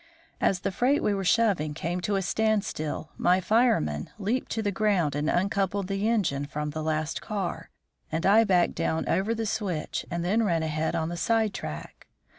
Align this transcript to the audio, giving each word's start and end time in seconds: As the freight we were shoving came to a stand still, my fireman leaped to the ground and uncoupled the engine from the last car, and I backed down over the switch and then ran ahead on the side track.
As 0.41 0.61
the 0.61 0.71
freight 0.71 1.03
we 1.03 1.13
were 1.13 1.23
shoving 1.23 1.75
came 1.75 2.01
to 2.01 2.15
a 2.15 2.23
stand 2.23 2.65
still, 2.65 3.11
my 3.19 3.39
fireman 3.39 4.09
leaped 4.17 4.51
to 4.53 4.63
the 4.63 4.71
ground 4.71 5.13
and 5.13 5.29
uncoupled 5.29 5.85
the 5.89 6.09
engine 6.09 6.47
from 6.47 6.71
the 6.71 6.81
last 6.81 7.21
car, 7.21 7.69
and 8.11 8.25
I 8.25 8.43
backed 8.43 8.73
down 8.73 9.07
over 9.07 9.35
the 9.35 9.45
switch 9.45 10.03
and 10.09 10.25
then 10.25 10.41
ran 10.41 10.63
ahead 10.63 10.95
on 10.95 11.09
the 11.09 11.17
side 11.17 11.53
track. 11.53 12.07